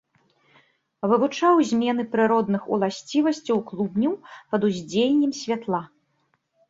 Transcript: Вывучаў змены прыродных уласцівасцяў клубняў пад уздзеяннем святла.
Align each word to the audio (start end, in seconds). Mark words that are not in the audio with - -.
Вывучаў 1.09 1.55
змены 1.71 2.05
прыродных 2.15 2.63
уласцівасцяў 2.77 3.57
клубняў 3.71 4.13
пад 4.55 4.61
уздзеяннем 4.71 5.31
святла. 5.43 5.83